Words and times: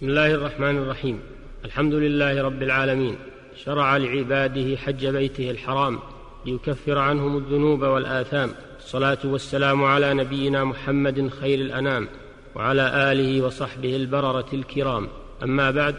بسم 0.00 0.08
الله 0.08 0.34
الرحمن 0.34 0.78
الرحيم. 0.78 1.20
الحمد 1.64 1.94
لله 1.94 2.42
رب 2.42 2.62
العالمين. 2.62 3.16
شرع 3.64 3.96
لعباده 3.96 4.76
حج 4.76 5.06
بيته 5.06 5.50
الحرام 5.50 5.98
ليكفر 6.46 6.98
عنهم 6.98 7.36
الذنوب 7.36 7.82
والآثام. 7.82 8.50
الصلاة 8.78 9.18
والسلام 9.24 9.84
على 9.84 10.14
نبينا 10.14 10.64
محمد 10.64 11.28
خير 11.28 11.58
الأنام 11.58 12.08
وعلى 12.54 13.12
آله 13.12 13.42
وصحبه 13.42 13.96
البررة 13.96 14.46
الكرام. 14.52 15.08
أما 15.42 15.70
بعد 15.70 15.96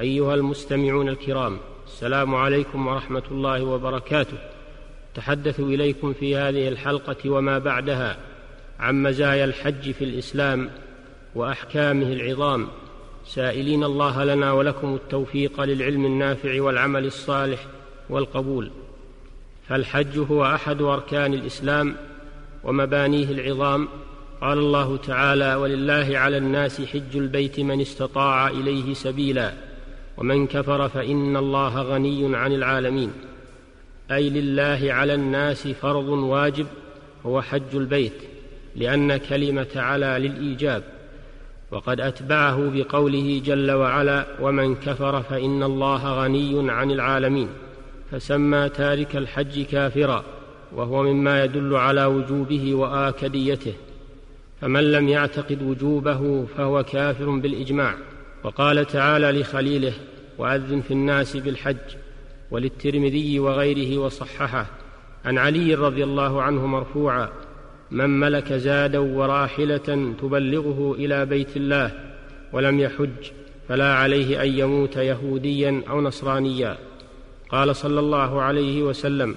أيها 0.00 0.34
المستمعون 0.34 1.08
الكرام 1.08 1.58
السلام 1.86 2.34
عليكم 2.34 2.86
ورحمة 2.86 3.24
الله 3.30 3.64
وبركاته. 3.64 4.38
تحدث 5.14 5.60
إليكم 5.60 6.12
في 6.12 6.36
هذه 6.36 6.68
الحلقة 6.68 7.30
وما 7.30 7.58
بعدها 7.58 8.16
عن 8.80 9.02
مزايا 9.02 9.44
الحج 9.44 9.90
في 9.90 10.04
الإسلام 10.04 10.70
وأحكامه 11.34 12.12
العظام. 12.12 12.68
سائلين 13.26 13.84
الله 13.84 14.24
لنا 14.24 14.52
ولكم 14.52 14.94
التوفيق 14.94 15.60
للعلم 15.60 16.06
النافع 16.06 16.62
والعمل 16.62 17.04
الصالح 17.04 17.66
والقبول. 18.10 18.70
فالحج 19.68 20.18
هو 20.18 20.44
أحد 20.44 20.82
أركان 20.82 21.34
الإسلام 21.34 21.96
ومبانيه 22.64 23.30
العظام. 23.30 23.88
قال 24.40 24.58
الله 24.58 24.96
تعالى 24.96 25.54
ولله 25.54 26.18
على 26.18 26.36
الناس 26.36 26.80
حج 26.80 27.16
البيت 27.16 27.60
من 27.60 27.80
استطاع 27.80 28.48
إليه 28.48 28.94
سبيلا 28.94 29.52
ومن 30.16 30.46
كفر 30.46 30.88
فإن 30.88 31.36
الله 31.36 31.82
غني 31.82 32.36
عن 32.36 32.52
العالمين. 32.52 33.12
أي 34.10 34.30
لله 34.30 34.92
على 34.92 35.14
الناس 35.14 35.68
فرض 35.68 36.08
واجب 36.08 36.66
هو 37.26 37.42
حج 37.42 37.74
البيت 37.74 38.22
لأن 38.76 39.16
كلمة 39.16 39.68
على 39.76 40.06
للإيجاب. 40.06 40.82
وقد 41.72 42.00
أتبعه 42.00 42.70
بقوله 42.70 43.42
جل 43.44 43.70
وعلا 43.70 44.26
ومن 44.40 44.74
كفر 44.74 45.22
فإن 45.22 45.62
الله 45.62 46.24
غني 46.24 46.70
عن 46.72 46.90
العالمين 46.90 47.48
فسمى 48.10 48.68
تارك 48.68 49.16
الحج 49.16 49.62
كافرا 49.62 50.24
وهو 50.72 51.02
مما 51.02 51.44
يدل 51.44 51.74
على 51.74 52.04
وجوبه 52.04 52.74
وآكديته. 52.74 53.74
فمن 54.60 54.92
لم 54.92 55.08
يعتقد 55.08 55.62
وجوبه 55.62 56.46
فهو 56.56 56.82
كافر 56.82 57.30
بالإجماع. 57.30 57.94
وقال 58.44 58.86
تعالى 58.86 59.40
لخليله 59.40 59.92
وأذن 60.38 60.80
في 60.80 60.90
الناس 60.90 61.36
بالحج 61.36 61.96
وللترمذي 62.50 63.38
وغيره 63.38 63.98
وصححه. 63.98 64.66
عن 65.24 65.38
علي 65.38 65.74
رضي 65.74 66.04
الله 66.04 66.42
عنه 66.42 66.66
مرفوعا 66.66 67.28
من 67.92 68.20
ملك 68.20 68.52
زادا 68.52 68.98
وراحلة 68.98 70.14
تبلغه 70.20 70.94
إلى 70.98 71.26
بيت 71.26 71.56
الله 71.56 71.90
ولم 72.52 72.80
يحج 72.80 73.30
فلا 73.68 73.94
عليه 73.94 74.42
أن 74.42 74.48
يموت 74.48 74.96
يهوديا 74.96 75.82
أو 75.88 76.00
نصرانيا. 76.00 76.76
قال 77.48 77.76
صلى 77.76 78.00
الله 78.00 78.42
عليه 78.42 78.82
وسلم 78.82 79.34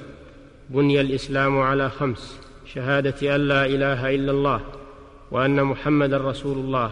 بني 0.70 1.02
الإسلام 1.02 1.60
على 1.60 1.90
خمس 1.90 2.40
شهادة 2.74 3.36
أن 3.36 3.48
لا 3.48 3.66
إله 3.66 4.16
إلا 4.16 4.32
الله 4.32 4.62
وأن 5.32 5.64
محمدا 5.64 6.18
رسول 6.18 6.58
الله 6.58 6.92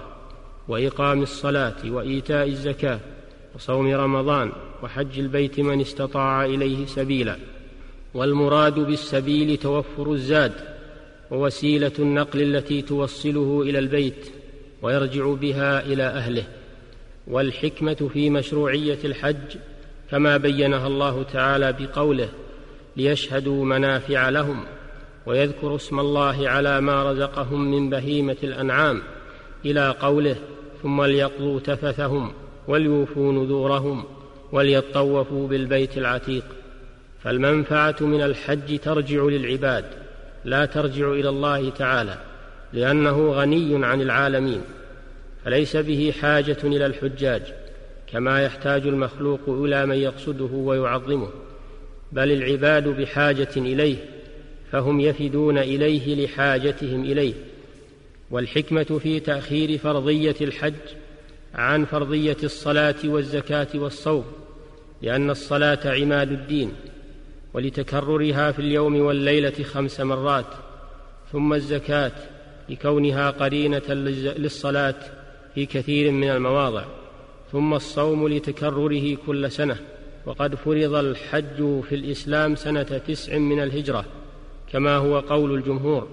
وإقام 0.68 1.22
الصلاة 1.22 1.76
وإيتاء 1.86 2.48
الزكاة 2.48 3.00
وصوم 3.56 3.94
رمضان 3.94 4.52
وحج 4.84 5.20
البيت 5.20 5.60
من 5.60 5.82
استطاع 5.82 6.46
إليه 6.46 6.86
سبيلا. 6.86 7.38
والمراد 8.14 8.80
بالسبيل 8.80 9.58
توفر 9.58 10.12
الزاد 10.12 10.73
ووسيلة 11.34 11.92
النقل 12.00 12.42
التي 12.42 12.82
توصله 12.82 13.62
إلى 13.62 13.80
البيت 13.80 14.32
ويرجع 14.82 15.34
بها 15.34 15.86
إلى 15.86 16.04
أهله 16.04 16.44
والحكمة 17.28 18.10
في 18.14 18.30
مشروعية 18.30 18.98
الحج 19.04 19.58
كما 20.12 20.38
بينها 20.38 20.88
الله 20.88 21.24
تعالى 21.24 21.74
بقوله 21.80 22.30
ليشهدوا 22.98 23.66
منافع 23.66 24.30
لهم 24.30 24.64
ويذكروا 25.26 25.76
اسم 25.76 26.00
الله 26.00 26.50
على 26.50 26.82
ما 26.82 27.12
رزقهم 27.12 27.72
من 27.72 27.90
بهيمة 27.90 28.38
الأنعام 28.44 29.02
إلى 29.66 29.90
قوله 29.90 30.36
ثم 30.84 31.04
ليقضوا 31.04 31.60
تفثهم 31.60 32.32
وليوفوا 32.68 33.34
نذورهم 33.34 34.04
وليطوفوا 34.52 35.48
بالبيت 35.48 35.98
العتيق. 35.98 36.46
فالمنفعة 37.24 37.96
من 38.02 38.22
الحج 38.22 38.80
ترجع 38.80 39.24
للعباد 39.24 40.03
لا 40.46 40.66
ترجع 40.66 41.12
إلى 41.12 41.30
الله 41.30 41.70
تعالى 41.70 42.18
لأنه 42.74 43.32
غني 43.32 43.86
عن 43.86 44.02
العالمين 44.02 44.62
فليس 45.46 45.76
به 45.78 46.14
حاجة 46.22 46.58
إلى 46.64 46.86
الحجاج 46.86 47.42
كما 48.12 48.44
يحتاج 48.44 48.88
المخلوق 48.88 49.50
إلى 49.50 49.86
من 49.86 49.96
يقصده 49.96 50.50
ويعظمه 50.54 51.30
بل 52.12 52.32
العباد 52.32 52.88
بحاجة 52.88 53.50
إليه 53.58 53.98
فهم 54.72 55.00
يفدون 55.00 55.58
إليه 55.58 56.26
لحاجتهم 56.26 57.04
إليه 57.04 57.34
والحكمة 58.32 59.00
في 59.04 59.20
تأخير 59.20 59.78
فرضية 59.78 60.36
الحج 60.42 60.74
عن 61.56 61.86
فرضية 61.86 62.38
الصلاة 62.44 62.96
والزكاة 63.06 63.68
والصوم 63.76 64.26
لأن 65.02 65.30
الصلاة 65.30 65.80
عماد 65.86 66.32
الدين. 66.32 66.74
ولتكررها 67.54 68.52
في 68.52 68.60
اليوم 68.60 69.02
والليلة 69.02 69.64
خمس 69.64 70.02
مرات 70.02 70.46
ثم 71.32 71.54
الزكاة 71.54 72.12
لكونها 72.70 73.30
قرينة 73.30 73.82
للصلاة 73.90 74.96
في 75.56 75.66
كثير 75.66 76.12
من 76.12 76.30
المواضع 76.30 76.86
ثم 77.52 77.74
الصوم 77.74 78.28
لتكرره 78.28 79.16
كل 79.26 79.52
سنة 79.52 79.78
وقد 80.26 80.56
فرض 80.56 80.94
الحج 80.94 81.82
في 81.90 81.96
الإسلام 81.96 82.56
سنة 82.56 82.84
تسع 83.08 83.38
من 83.38 83.64
الهجرة 83.64 84.06
كما 84.72 84.96
هو 84.96 85.20
قول 85.20 85.56
الجمهور 85.56 86.08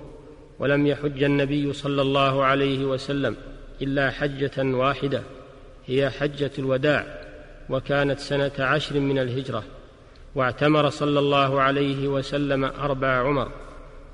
ولم 0.59 0.87
يحج 0.87 1.23
النبي 1.23 1.73
صلى 1.73 2.03
الله 2.03 2.45
عليه 2.45 2.85
وسلم 2.85 3.37
إلا 3.83 4.11
حجة 4.11 4.53
واحدة 4.59 5.23
هي 5.87 6.11
حجة 6.11 6.51
الوداع 6.59 7.21
وكانت 7.71 8.19
سنة 8.19 8.53
عشر 8.59 9.01
من 9.01 9.19
الهجرة. 9.19 9.65
واعتمر 10.35 10.91
صلى 10.91 11.19
الله 11.19 11.61
عليه 11.61 12.09
وسلم 12.09 12.65
أربع 12.65 13.09
عمر 13.09 13.49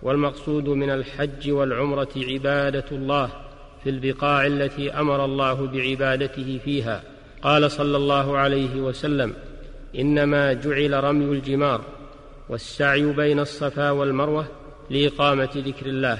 والمقصود 0.02 0.68
من 0.68 0.90
الحج 0.90 1.50
والعمرة 1.50 2.08
عبادة 2.16 2.84
الله 2.92 3.30
في 3.84 3.90
البقاع 3.90 4.46
التي 4.46 4.90
أمر 4.90 5.24
الله 5.24 5.66
بعبادته 5.66 6.60
فيها. 6.64 7.02
قال 7.42 7.70
صلى 7.70 7.96
الله 7.96 8.38
عليه 8.38 8.80
وسلم 8.80 9.34
إنما 9.98 10.52
جعل 10.52 11.04
رمي 11.04 11.24
الجمار 11.24 11.80
والسعي 12.48 13.02
بين 13.02 13.40
الصفا 13.40 13.90
والمروة 13.90 14.46
لإقامة 14.90 15.50
ذكر 15.56 15.86
الله 15.86 16.18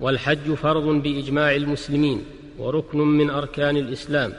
والحج 0.00 0.54
فرض 0.54 0.84
بإجماع 1.02 1.54
المسلمين 1.54 2.24
وركن 2.58 2.98
من 2.98 3.30
أركان 3.30 3.76
الإسلام 3.76 4.32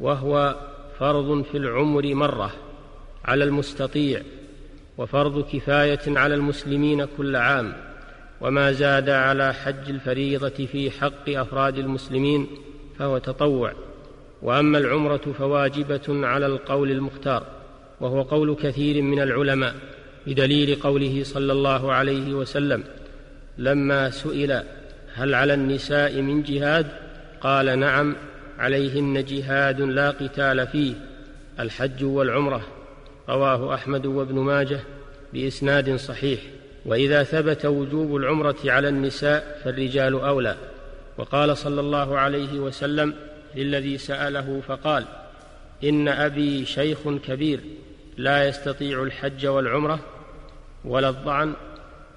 وهو 0.00 0.56
فرض 0.98 1.42
في 1.42 1.56
العمر 1.56 2.14
مرة. 2.14 2.52
على 3.24 3.44
المستطيع 3.44 4.22
وفرض 4.98 5.44
كفاية 5.52 6.18
على 6.18 6.34
المسلمين 6.34 7.04
كل 7.04 7.36
عام 7.36 7.72
وما 8.40 8.72
زاد 8.72 9.08
على 9.08 9.54
حج 9.54 9.90
الفريضة 9.90 10.66
في 10.66 10.90
حق 10.90 11.28
أفراد 11.28 11.78
المسلمين 11.78 12.46
فهو 12.98 13.18
تطوع. 13.18 13.72
وأما 14.42 14.78
العمرة 14.78 15.34
فواجبة 15.38 16.26
على 16.26 16.46
القول 16.46 16.90
المختار 16.90 17.46
وهو 18.00 18.22
قول 18.22 18.54
كثير 18.54 19.02
من 19.02 19.20
العلماء 19.20 19.74
بدليل 20.26 20.74
قوله 20.74 21.20
صلى 21.24 21.52
الله 21.52 21.92
عليه 21.92 22.34
وسلم 22.34 22.84
لما 23.58 24.10
سئل 24.10 24.62
هل 25.14 25.34
على 25.34 25.54
النساء 25.54 26.20
من 26.22 26.42
جهاد؟ 26.42 26.86
قال 27.40 27.78
نعم 27.78 28.16
عليهن 28.58 29.24
جهاد 29.24 29.80
لا 29.80 30.10
قتال 30.10 30.66
فيه 30.66 30.94
الحج 31.60 32.04
والعمرة. 32.04 32.79
رواه 33.30 33.74
أحمد 33.74 34.06
وابن 34.06 34.38
ماجه 34.38 34.80
بإسناد 35.32 35.96
صحيح. 35.96 36.40
وإذا 36.86 37.22
ثبت 37.22 37.66
وجوب 37.66 38.16
العمرة 38.16 38.56
على 38.64 38.88
النساء 38.88 39.60
فالرجال 39.64 40.14
أولى. 40.14 40.56
وقال 41.18 41.56
صلى 41.56 41.80
الله 41.80 42.18
عليه 42.18 42.58
وسلم 42.58 43.14
للذي 43.54 43.98
سأله 43.98 44.62
فقال 44.68 45.04
إن 45.84 46.08
أبي 46.08 46.64
شيخ 46.64 46.98
كبير 47.26 47.60
لا 48.16 48.48
يستطيع 48.48 49.02
الحج 49.02 49.46
والعمرة 49.46 50.00
ولا 50.84 51.08
الضعن 51.08 51.52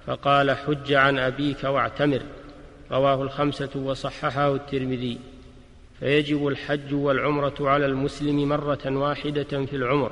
فقال 0.08 0.52
حج 0.52 0.94
عن 0.94 1.20
أبيك 1.20 1.64
واعتمر. 1.64 2.22
رواه 2.92 3.24
الخمسة 3.24 3.70
وصححه 3.76 4.56
الترمذي. 4.56 5.20
فيجب 6.00 6.48
الحج 6.48 6.94
والعمرة 6.94 7.56
على 7.60 7.86
المسلم 7.86 8.50
مرة 8.50 8.82
واحدة 8.86 9.66
في 9.66 9.76
العمر. 9.76 10.12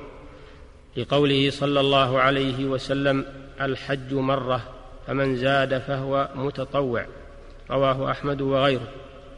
لقوله 0.98 1.50
صلى 1.50 1.80
الله 1.80 2.20
عليه 2.20 2.66
وسلم 2.66 3.26
الحج 3.62 4.14
مرة 4.14 4.62
فمن 5.08 5.36
زاد 5.36 5.78
فهو 5.78 6.30
متطوع 6.36 7.06
رواه 7.72 8.12
أحمد 8.12 8.42
وغيره. 8.42 8.88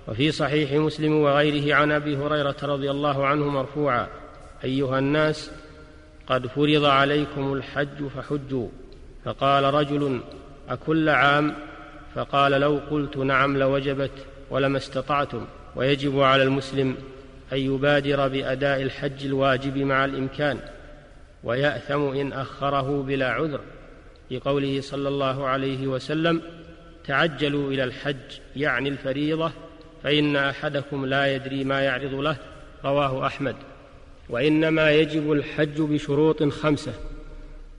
وفي 0.08 0.32
صحيح 0.32 0.72
مسلم 0.72 1.14
وغيره 1.14 1.76
عن 1.76 1.92
أبي 1.92 2.18
هريرة 2.18 2.56
رضي 2.64 2.92
الله 2.92 3.28
عنه 3.28 3.50
مرفوعا 3.50 4.08
أيها 4.64 5.00
الناس 5.00 5.52
قد 6.28 6.48
فرض 6.48 6.86
عليكم 6.86 7.54
الحج 7.54 8.08
فحجوا. 8.16 8.68
فقال 9.26 9.74
رجل 9.74 10.22
أكل 10.70 11.10
عام؟ 11.10 11.56
فقال 12.16 12.52
لو 12.52 12.80
قلت 12.92 13.18
نعم 13.18 13.58
لوجبت 13.58 14.26
ولما 14.50 14.78
استطعتم. 14.78 15.46
ويجب 15.76 16.20
على 16.20 16.44
المسلم 16.44 16.96
أن 17.54 17.58
يبادر 17.58 18.28
بأداء 18.28 18.82
الحج 18.82 19.26
الواجب 19.26 19.78
مع 19.78 20.06
الإمكان. 20.06 20.60
ويأثم 21.44 22.02
إن 22.02 22.34
أخره 22.34 23.02
بلا 23.02 23.30
عذر 23.30 23.60
لقوله 24.32 24.82
صلى 24.82 25.10
الله 25.10 25.48
عليه 25.48 25.88
وسلم 25.88 26.42
تعجلوا 27.08 27.72
إلى 27.72 27.84
الحج 27.84 28.40
يعني 28.56 28.90
الفريضة 28.90 29.52
فإن 30.04 30.36
أحدكم 30.36 31.06
لا 31.06 31.36
يدري 31.36 31.64
ما 31.64 31.82
يعرض 31.82 32.14
له. 32.14 32.38
رواه 32.86 33.28
أحمد. 33.28 33.56
وإنما 34.30 34.92
يجب 34.92 35.32
الحج 35.32 35.82
بشروط 35.82 36.44
خمسة 36.44 36.94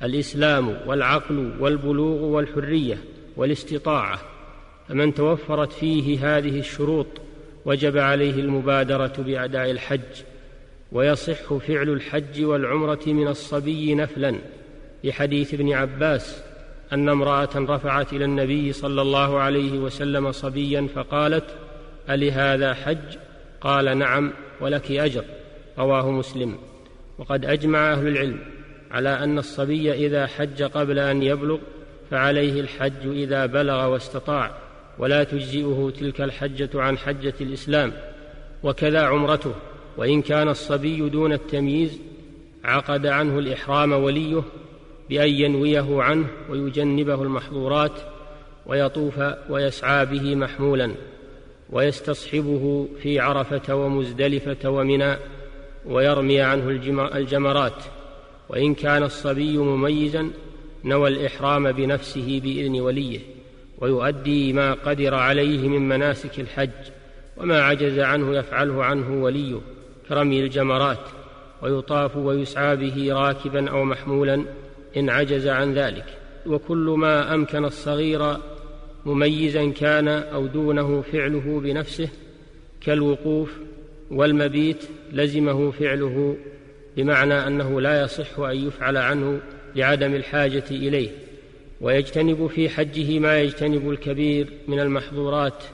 الإسلام 0.03 0.77
والعقل 0.87 1.53
والبلوغ 1.61 2.23
والحرية 2.23 2.99
والاستطاعة 3.37 4.19
فمن 4.89 5.15
توفرت 5.15 5.73
فيه 5.73 6.37
هذه 6.37 6.59
الشروط 6.59 7.07
وجب 7.65 7.99
عليه 7.99 8.41
المبادرة 8.41 9.13
بأداء 9.19 9.71
الحج. 9.71 10.01
ويصح 10.95 11.55
فعل 11.55 11.89
الحج 11.89 12.45
والعمرة 12.45 13.01
من 13.07 13.29
الصبي 13.29 13.95
نفلا. 13.95 14.37
لحديث 15.05 15.55
ابن 15.55 15.73
عباس 15.73 16.43
أن 16.93 17.09
امرأة 17.09 17.49
رفعت 17.57 18.13
إلى 18.13 18.25
النبي 18.25 18.73
صلى 18.73 19.03
الله 19.03 19.41
عليه 19.41 19.79
وسلم 19.79 20.33
صبيا 20.33 20.89
فقالت 20.95 21.45
ألهذا 22.11 22.75
حج؟ 22.75 23.17
قال 23.61 23.99
نعم 23.99 24.33
ولك 24.61 24.91
أجر. 24.91 25.25
رواه 25.79 26.11
مسلم. 26.11 26.59
وقد 27.19 27.45
أجمع 27.45 27.93
أهل 27.93 28.09
العلم 28.09 28.39
على 28.91 29.09
أن 29.09 29.39
الصبي 29.39 29.93
إذا 29.93 30.27
حج 30.27 30.63
قبل 30.63 30.99
أن 30.99 31.23
يبلغ 31.23 31.59
فعليه 32.11 32.61
الحج 32.61 33.07
إذا 33.07 33.47
بلغ 33.47 33.87
واستطاع 33.87 34.51
ولا 34.99 35.25
تجزئه 35.25 35.93
تلك 35.99 36.21
الحجة 36.21 36.71
عن 36.75 36.99
حجة 36.99 37.35
الإسلام 37.41 37.93
وكذا 38.63 39.03
عمرته. 39.03 39.55
وإن 39.97 40.23
كان 40.23 40.49
الصبي 40.49 41.09
دون 41.09 41.33
التمييز 41.33 41.99
عقد 42.65 43.07
عنه 43.07 43.39
الإحرام 43.39 43.93
وليه 43.93 44.43
بأن 45.11 45.29
ينويه 45.29 46.03
عنه 46.03 46.27
ويجنبه 46.51 47.23
المحظورات 47.23 48.01
ويطوف 48.67 49.21
ويسعى 49.51 50.07
به 50.07 50.35
محمولا 50.35 50.95
ويستصحبه 51.71 52.89
في 53.03 53.21
عرفة 53.21 53.75
ومزدلفة 53.75 54.71
ومنى 54.71 55.17
ويرمي 55.87 56.41
عنه 56.41 56.71
الجمرات 57.15 57.85
وإن 58.49 58.75
كان 58.75 59.03
الصبي 59.03 59.59
مميزا 59.59 60.31
نوى 60.85 61.09
الإحرام 61.09 61.73
بنفسه 61.73 62.41
بإذن 62.45 62.81
وليه 62.81 63.21
ويؤدي 63.79 64.53
ما 64.53 64.73
قدر 64.73 65.15
عليه 65.15 65.69
من 65.69 65.89
مناسك 65.89 66.41
الحج 66.41 66.71
وما 67.37 67.63
عجز 67.63 67.99
عنه 67.99 68.37
يفعله 68.37 68.85
عنه 68.85 69.23
وليه 69.23 69.61
كرمي 70.09 70.41
الجمرات 70.41 70.99
ويطاف 71.63 72.17
ويسعى 72.17 72.77
به 72.77 73.13
راكبا 73.13 73.71
أو 73.71 73.85
محمولا 73.85 74.45
إن 74.97 75.11
عجز 75.11 75.47
عن 75.47 75.75
ذلك. 75.75 76.19
وكل 76.47 76.95
ما 76.99 77.35
أمكن 77.35 77.65
الصغير 77.65 78.37
مميزا 79.07 79.71
كان 79.71 80.09
أو 80.09 80.47
دونه 80.47 81.03
فعله 81.13 81.61
بنفسه 81.61 82.09
كالوقوف 82.81 83.59
والمبيت 84.11 84.85
لزمه 85.13 85.71
فعله 85.71 86.37
بمعنى 86.97 87.47
أنه 87.47 87.81
لا 87.81 88.03
يصح 88.03 88.39
أن 88.39 88.67
يفعل 88.67 88.97
عنه 88.97 89.41
لعدم 89.77 90.15
الحاجة 90.15 90.65
إليه. 90.71 91.11
ويجتنب 91.81 92.47
في 92.47 92.69
حجه 92.69 93.19
ما 93.19 93.41
يجتنب 93.41 93.91
الكبير 93.91 94.49
من 94.69 94.81
المحظورات 94.81 95.65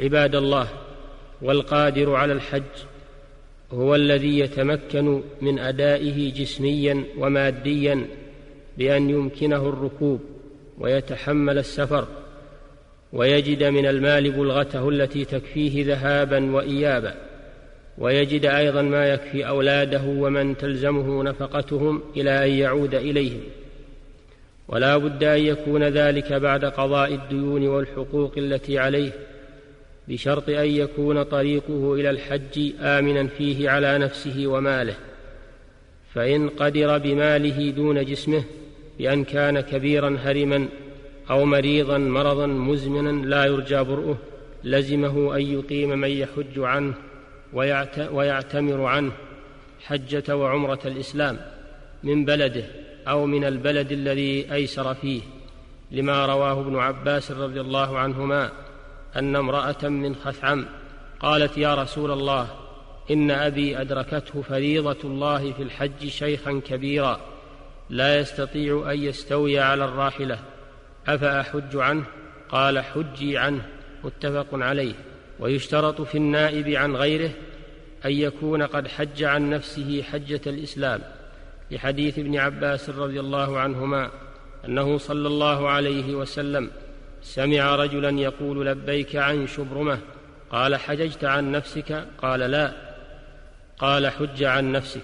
عباد 0.00 0.34
الله 0.34 0.68
والقادر 1.42 2.14
على 2.14 2.32
الحج. 2.32 2.62
هو 3.72 3.94
الذي 3.94 4.38
يتمكن 4.38 5.22
من 5.40 5.58
أدائه 5.58 6.32
جسميا 6.32 7.04
وماديا 7.18 8.06
بأن 8.78 9.10
يمكنه 9.10 9.68
الركوب 9.68 10.20
ويتحمل 10.78 11.58
السفر 11.58 12.06
ويجد 13.12 13.64
من 13.64 13.86
المال 13.86 14.30
بلغته 14.30 14.88
التي 14.88 15.24
تكفيه 15.24 15.86
ذهابا 15.86 16.54
وايابا 16.54 17.14
ويجد 17.98 18.46
أيضا 18.46 18.82
ما 18.82 19.06
يكفي 19.08 19.48
أولاده 19.48 20.02
ومن 20.06 20.56
تلزمه 20.56 21.22
نفقتهم 21.22 22.02
إلى 22.16 22.44
أن 22.46 22.50
يعود 22.50 22.94
إليهم. 22.94 23.40
ولا 24.68 24.96
بد 24.96 25.24
أن 25.24 25.40
يكون 25.40 25.82
ذلك 25.82 26.32
بعد 26.32 26.64
قضاء 26.64 27.14
الديون 27.14 27.66
والحقوق 27.68 28.32
التي 28.38 28.78
عليه 28.78 29.10
بشرط 30.08 30.48
أن 30.48 30.66
يكون 30.66 31.22
طريقه 31.22 31.94
إلى 31.94 32.10
الحج 32.10 32.72
آمنا 32.80 33.26
فيه 33.26 33.70
على 33.70 33.98
نفسه 33.98 34.46
وماله 34.46 34.94
فإن 36.14 36.48
قدر 36.48 36.98
بماله 36.98 37.70
دون 37.70 38.04
جسمه 38.04 38.44
بأن 38.98 39.24
كان 39.24 39.60
كبيرا 39.60 40.18
هرما 40.22 40.68
أو 41.30 41.44
مريضا 41.44 41.98
مرضا 41.98 42.46
مزمنا 42.46 43.26
لا 43.26 43.44
يرجى 43.44 43.82
برؤه 43.82 44.18
لزمه 44.64 45.36
أن 45.36 45.40
يقيم 45.40 45.88
من 45.98 46.10
يحج 46.10 46.58
عنه 46.58 46.94
ويعتمر 48.12 48.84
عنه 48.84 49.12
حجة 49.84 50.36
وعمرة 50.36 50.80
الإسلام 50.84 51.38
من 52.02 52.24
بلده 52.24 52.64
أو 53.08 53.26
من 53.26 53.44
البلد 53.44 53.92
الذي 53.92 54.52
أيسر 54.52 54.94
فيه 54.94 55.20
لما 55.90 56.26
رواه 56.26 56.60
ابن 56.60 56.76
عباس 56.76 57.30
رضي 57.30 57.60
الله 57.60 57.98
عنهما 57.98 58.52
أن 59.16 59.36
امرأة 59.36 59.88
من 59.88 60.16
خثعم 60.16 60.66
قالت 61.20 61.58
يا 61.58 61.74
رسول 61.74 62.10
الله 62.10 62.48
إن 63.10 63.30
أبي 63.30 63.80
أدركته 63.80 64.42
فريضة 64.42 64.96
الله 65.04 65.52
في 65.52 65.62
الحج 65.62 66.08
شيخا 66.08 66.60
كبيرا 66.66 67.20
لا 67.90 68.18
يستطيع 68.18 68.92
أن 68.92 68.98
يستوي 68.98 69.58
على 69.60 69.84
الراحلة 69.84 70.38
أفأحج 71.06 71.76
عنه؟ 71.76 72.04
قال 72.48 72.78
حجي 72.78 73.38
عنه 73.38 73.66
متفق 74.04 74.46
عليه. 74.52 74.94
ويشترط 75.40 76.00
في 76.00 76.18
النائب 76.18 76.68
عن 76.68 76.96
غيره 76.96 77.30
أن 78.04 78.12
يكون 78.12 78.62
قد 78.62 78.88
حج 78.88 79.22
عن 79.22 79.50
نفسه 79.50 80.02
حجة 80.02 80.40
الإسلام 80.46 81.00
لحديث 81.70 82.18
ابن 82.18 82.36
عباس 82.36 82.90
رضي 82.90 83.20
الله 83.20 83.58
عنهما 83.58 84.10
أنه 84.64 84.98
صلى 84.98 85.28
الله 85.28 85.68
عليه 85.68 86.14
وسلم 86.14 86.70
سمع 87.26 87.76
رجلا 87.76 88.20
يقول 88.20 88.66
لبيك 88.66 89.16
عن 89.16 89.46
شبرمة 89.46 89.98
قال 90.50 90.76
حججت 90.76 91.24
عن 91.24 91.52
نفسك؟ 91.52 92.04
قال 92.18 92.40
لا. 92.40 92.72
قال 93.78 94.06
حج 94.06 94.44
عن 94.44 94.72
نفسك. 94.72 95.02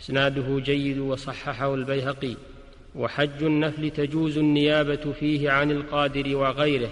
إسناده 0.00 0.60
جيد 0.60 0.98
وصححه 0.98 1.74
البيهقي. 1.74 2.34
وحج 2.94 3.42
النفل 3.42 3.90
تجوز 3.90 4.38
النيابة 4.38 5.12
فيه 5.20 5.50
عن 5.50 5.70
القادر 5.70 6.36
وغيره. 6.36 6.90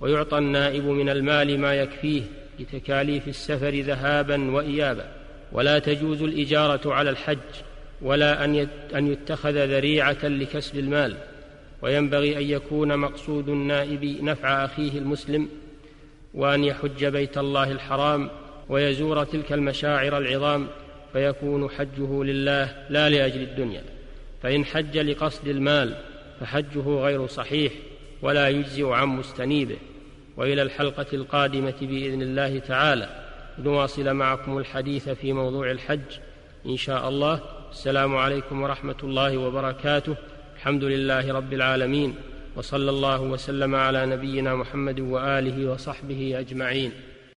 ويعطى 0.00 0.38
النائب 0.38 0.84
من 0.84 1.08
المال 1.08 1.60
ما 1.60 1.74
يكفيه 1.74 2.22
لتكاليف 2.58 3.28
السفر 3.28 3.80
ذهابا 3.80 4.50
وايابا. 4.50 5.08
ولا 5.52 5.78
تجوز 5.78 6.22
الإجارة 6.22 6.94
على 6.94 7.10
الحج 7.10 7.38
ولا 8.02 8.44
أن 8.94 9.06
يتخذ 9.06 9.66
ذريعة 9.66 10.24
لكسب 10.24 10.78
المال. 10.78 11.16
وينبغي 11.84 12.36
أن 12.36 12.42
يكون 12.42 12.96
مقصود 12.96 13.48
النائب 13.48 14.04
نفع 14.04 14.64
أخيه 14.64 14.98
المسلم 14.98 15.48
وأن 16.34 16.64
يحج 16.64 17.04
بيت 17.04 17.38
الله 17.38 17.72
الحرام 17.72 18.30
ويزور 18.68 19.24
تلك 19.24 19.52
المشاعر 19.52 20.18
العظام 20.18 20.66
فيكون 21.12 21.70
حجه 21.70 22.24
لله 22.24 22.86
لا 22.90 23.08
لأجل 23.08 23.42
الدنيا. 23.42 23.82
فإن 24.42 24.64
حج 24.64 24.98
لقصد 24.98 25.48
المال 25.48 25.96
فحجه 26.40 26.80
غير 26.80 27.26
صحيح 27.26 27.72
ولا 28.22 28.48
يجزئ 28.48 28.88
عن 28.88 29.08
مستنيبه. 29.08 29.76
وإلى 30.36 30.62
الحلقة 30.62 31.06
القادمة 31.12 31.74
بإذن 31.80 32.22
الله 32.22 32.58
تعالى 32.58 33.08
نواصل 33.58 34.14
معكم 34.14 34.58
الحديث 34.58 35.08
في 35.08 35.32
موضوع 35.32 35.70
الحج. 35.70 36.18
إن 36.66 36.76
شاء 36.76 37.08
الله. 37.08 37.40
السلام 37.72 38.16
عليكم 38.16 38.62
ورحمة 38.62 38.96
الله 39.02 39.36
وبركاته. 39.36 40.16
الحمد 40.64 40.84
لله 40.84 41.32
رب 41.32 41.52
العالمين 41.52 42.14
وصلى 42.56 42.90
الله 42.90 43.20
وسلم 43.20 43.74
على 43.74 44.06
نبينا 44.06 44.54
محمد 44.56 45.00
وآله 45.00 45.70
وصحبه 45.70 46.38
أجمعين. 46.38 46.92